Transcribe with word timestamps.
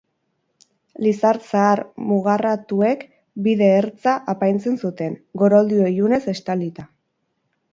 Lizar 1.07 1.37
zahar 1.49 1.81
mugarratuek 2.11 3.03
bide 3.49 3.67
ertza 3.83 4.15
apaintzen 4.35 4.81
zuten, 4.85 5.21
goroldio 5.43 5.91
ilunez 5.95 6.23
estalita. 6.35 6.89